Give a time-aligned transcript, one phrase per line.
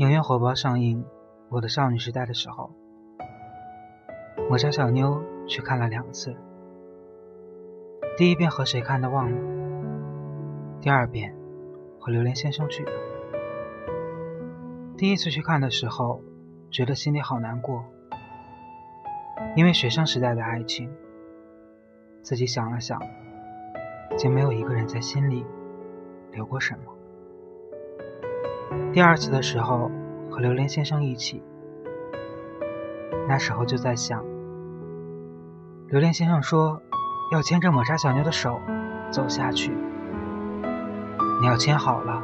[0.00, 1.04] 影院火爆上映
[1.50, 2.70] 《我的少女时代》的时候，
[4.48, 6.34] 我家小妞去看了两次。
[8.16, 9.36] 第一遍和谁看的忘了，
[10.80, 11.36] 第二遍
[11.98, 12.90] 和榴莲先生去的。
[14.96, 16.22] 第一次去看的时候，
[16.70, 17.84] 觉得心里好难过，
[19.54, 20.90] 因为学生时代的爱情，
[22.22, 22.98] 自己想了想，
[24.16, 25.44] 竟没有一个人在心里
[26.32, 26.84] 留过什么。
[28.92, 29.90] 第二次的时候，
[30.30, 31.42] 和榴莲先生一起，
[33.28, 34.24] 那时候就在想，
[35.88, 36.80] 榴莲先生说
[37.32, 38.60] 要牵着抹茶小妞的手
[39.10, 39.72] 走下去，
[41.40, 42.22] 你要牵好了，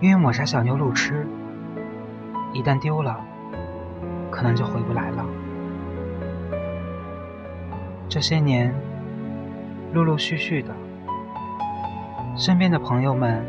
[0.00, 1.26] 因为抹茶小妞路痴，
[2.52, 3.20] 一旦丢了，
[4.30, 5.26] 可能就回不来了。
[8.08, 8.74] 这些年，
[9.92, 10.72] 陆陆续续的，
[12.36, 13.44] 身边的朋友们。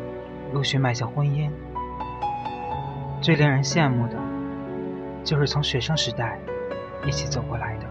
[0.52, 1.52] 陆续迈向婚姻，
[3.21, 4.15] 最令人羡慕的，
[5.23, 6.39] 就是从学生时代
[7.05, 7.85] 一起走过来的。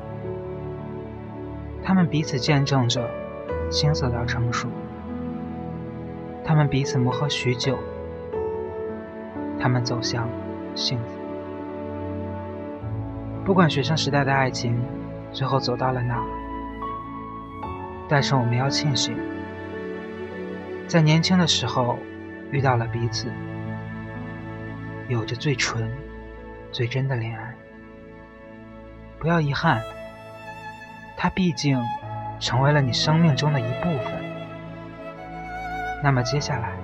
[1.82, 3.08] 他们彼此见证着
[3.70, 4.68] 青涩到成熟，
[6.44, 7.78] 他们彼此磨合许久，
[9.60, 10.28] 他们走向
[10.74, 11.20] 幸福。
[13.44, 14.78] 不管学生时代的爱情
[15.32, 16.22] 最后走到了哪，
[18.08, 19.16] 但是我们要庆幸，
[20.86, 21.98] 在年轻的时候。
[22.50, 23.30] 遇到了彼此，
[25.08, 25.90] 有着最纯、
[26.70, 27.54] 最真的恋爱。
[29.18, 29.82] 不要遗憾，
[31.16, 31.82] 它毕竟
[32.38, 34.12] 成为了你生命中的一部分。
[36.02, 36.76] 那么接下来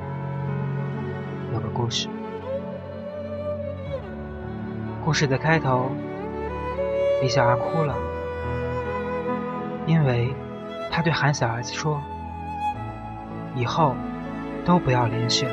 [1.53, 2.08] 有个故事，
[5.05, 5.91] 故事的开头，
[7.22, 7.94] 李小阿哭了，
[9.86, 10.34] 因为
[10.91, 12.03] 他对韩小 S 说
[13.55, 13.94] ：“以后。”
[14.64, 15.53] 都不要联系了。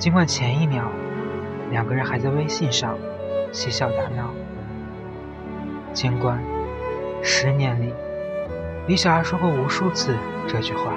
[0.00, 0.90] 尽管前一秒
[1.70, 2.96] 两个人还在微信上
[3.52, 4.30] 嬉笑打闹，
[5.92, 6.42] 尽管
[7.22, 7.92] 十年里
[8.86, 10.16] 李小二说过无数次
[10.48, 10.94] 这句话，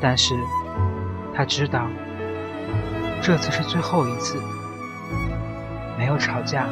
[0.00, 0.34] 但是
[1.34, 1.86] 他知道
[3.20, 4.40] 这次是最后一次，
[5.98, 6.66] 没有吵架，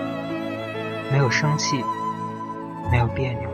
[1.13, 1.85] 没有生气，
[2.91, 3.51] 没有别扭。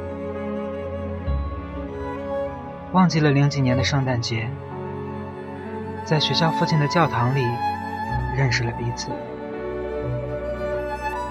[2.93, 4.49] 忘记了零几年的圣诞节，
[6.07, 7.45] 在学校附近的教堂里
[8.37, 9.11] 认识了彼此。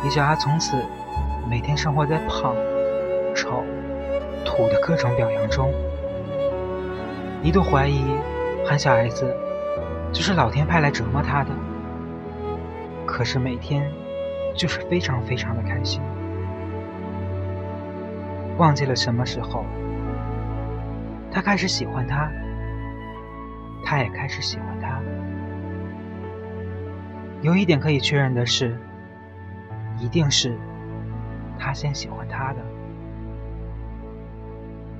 [0.03, 0.83] 李小阿从此
[1.49, 2.53] 每天生活在胖、
[3.33, 3.63] 丑、
[4.43, 5.71] 土的各种表扬中，
[7.41, 8.03] 一度怀疑
[8.67, 9.33] 韩小 S
[10.11, 11.51] 就是老天派来折磨他的。
[13.05, 13.89] 可是每天
[14.57, 16.01] 就是非常非常的开心，
[18.57, 19.63] 忘记了什么时候。
[21.31, 22.29] 他开始喜欢他，
[23.85, 24.99] 他也开始喜欢他。
[27.41, 28.77] 有一点可以确认的是，
[29.99, 30.57] 一定是
[31.59, 32.59] 他先喜欢他的。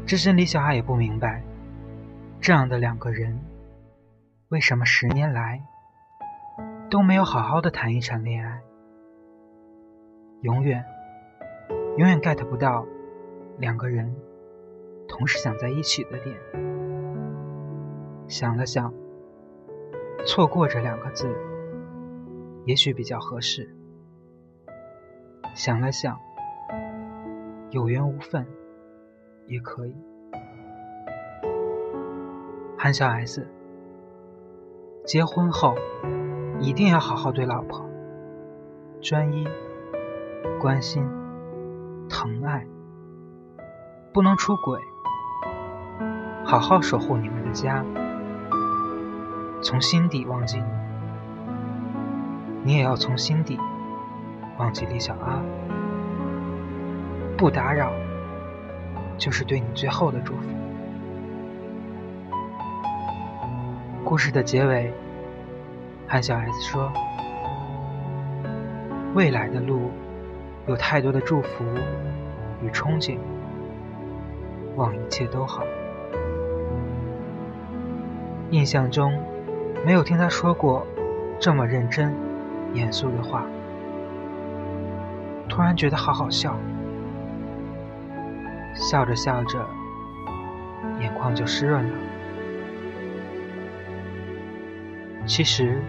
[0.06, 1.42] 只是李小爱也不明白，
[2.40, 3.40] 这样的两个人，
[4.50, 5.64] 为什么十年来
[6.92, 8.62] 都没有好好的谈一场恋爱，
[10.42, 10.86] 永远，
[11.98, 12.86] 永远 get 不到
[13.58, 14.16] 两个人。
[15.08, 16.36] 同时想在一起的点，
[18.28, 18.92] 想了想，
[20.26, 21.34] 错过这两个字，
[22.66, 23.76] 也许比较合适。
[25.54, 26.20] 想了想，
[27.70, 28.46] 有缘无分
[29.46, 29.96] 也可以。
[32.78, 33.48] 韩小 S，
[35.06, 35.76] 结婚后
[36.60, 37.86] 一定要好好对老婆，
[39.02, 39.48] 专一、
[40.60, 41.08] 关心、
[42.10, 42.66] 疼爱，
[44.12, 44.82] 不能出轨。
[46.44, 47.84] 好好守护你们的家，
[49.62, 50.66] 从心底忘记你，
[52.64, 53.60] 你也要从心底
[54.58, 55.42] 忘记李小阿。
[57.38, 57.92] 不打扰，
[59.18, 60.42] 就是对你最后的祝福。
[64.04, 64.94] 故事的结尾，
[66.08, 66.92] 韩小 S 说
[69.16, 69.90] ：“未来的路
[70.68, 71.66] 有太多的祝福
[72.62, 73.18] 与憧憬，
[74.76, 75.64] 望一切都好。”
[78.52, 79.12] 印象中，
[79.86, 80.86] 没有听他说过
[81.40, 82.12] 这么认真、
[82.74, 83.46] 严肃的话。
[85.48, 86.58] 突然觉得好好笑，
[88.74, 89.64] 笑着笑着，
[91.00, 91.98] 眼眶就湿润了。
[95.28, 95.80] 其实，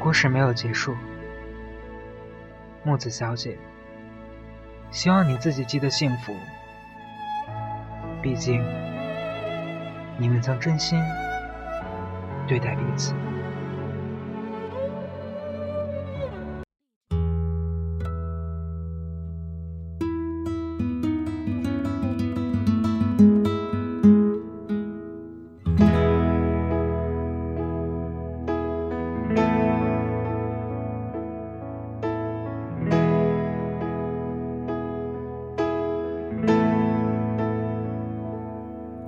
[0.00, 0.96] 故事没有结束。
[2.82, 3.56] 木子小姐，
[4.90, 6.34] 希望你自己记得幸福。
[8.20, 8.60] 毕竟。
[10.18, 10.98] 你们曾真心
[12.46, 13.12] 对待彼此。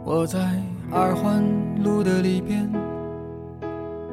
[0.04, 0.38] 我在
[0.90, 1.44] 二环
[1.82, 2.87] 路的里边。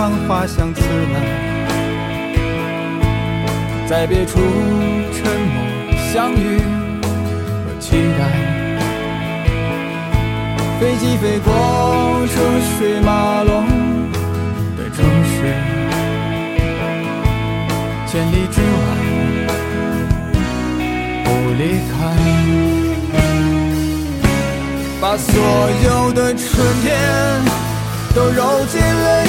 [0.00, 0.80] 繁花香自
[1.12, 1.20] 来，
[3.86, 4.40] 在别处
[5.12, 5.20] 沉
[5.52, 5.62] 默
[6.10, 6.58] 相遇
[7.62, 8.20] 和期待。
[10.80, 11.52] 飞机飞过
[12.28, 12.34] 车
[12.78, 13.52] 水马龙
[14.74, 15.32] 的城市，
[18.06, 18.80] 千里之外
[21.24, 21.92] 不离开。
[24.98, 25.34] 把所
[25.84, 26.42] 有的春
[26.82, 26.88] 天
[28.14, 29.28] 都揉进了一